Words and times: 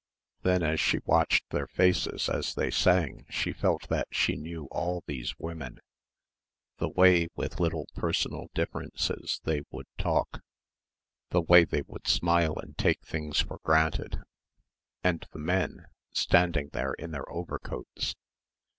Then 0.41 0.63
as 0.63 0.79
she 0.79 0.97
watched 1.05 1.47
their 1.51 1.67
faces 1.67 2.27
as 2.27 2.55
they 2.55 2.71
sang 2.71 3.23
she 3.29 3.53
felt 3.53 3.87
that 3.89 4.07
she 4.09 4.35
knew 4.35 4.65
all 4.71 5.03
these 5.05 5.37
women, 5.37 5.77
the 6.79 6.89
way, 6.89 7.27
with 7.35 7.59
little 7.59 7.85
personal 7.93 8.49
differences, 8.55 9.41
they 9.43 9.61
would 9.69 9.85
talk, 9.99 10.41
the 11.29 11.41
way 11.43 11.65
they 11.65 11.83
would 11.83 12.07
smile 12.07 12.57
and 12.57 12.75
take 12.79 13.03
things 13.03 13.41
for 13.41 13.59
granted. 13.61 14.23
And 15.03 15.23
the 15.33 15.37
men, 15.39 15.85
standing 16.09 16.69
there 16.69 16.93
in 16.93 17.11
their 17.11 17.31
overcoats.... 17.31 18.15